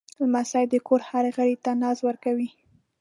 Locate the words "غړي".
1.35-1.55